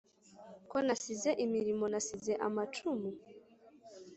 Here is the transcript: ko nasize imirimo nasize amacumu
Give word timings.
ko 0.69 0.77
nasize 0.85 1.29
imirimo 1.45 1.85
nasize 1.93 2.33
amacumu 2.47 3.09